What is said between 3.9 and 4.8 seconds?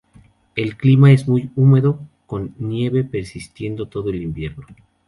el invierno.